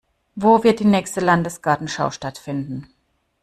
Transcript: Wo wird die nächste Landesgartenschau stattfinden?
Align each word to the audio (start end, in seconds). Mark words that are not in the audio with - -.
Wo 0.33 0.63
wird 0.63 0.79
die 0.79 0.85
nächste 0.85 1.19
Landesgartenschau 1.19 2.09
stattfinden? 2.09 2.89